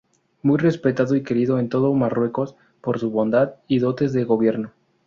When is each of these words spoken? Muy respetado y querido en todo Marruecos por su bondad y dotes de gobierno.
Muy 0.41 0.57
respetado 0.57 1.15
y 1.15 1.21
querido 1.21 1.59
en 1.59 1.69
todo 1.69 1.93
Marruecos 1.93 2.55
por 2.81 2.97
su 2.97 3.11
bondad 3.11 3.53
y 3.67 3.77
dotes 3.77 4.13
de 4.13 4.23
gobierno. 4.23 4.71